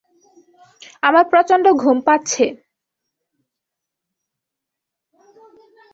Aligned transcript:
আমার 1.03 1.25
প্রচণ্ড 1.31 1.65
ঘুম 1.81 1.97
পাচ্ছে। 2.07 2.45